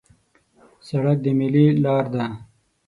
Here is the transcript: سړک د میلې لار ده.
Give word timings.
سړک 0.87 1.17
د 1.25 1.27
میلې 1.39 1.65
لار 1.83 2.05
ده. 2.13 2.25